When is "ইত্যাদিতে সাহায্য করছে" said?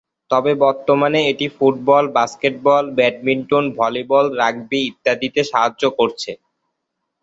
4.89-6.31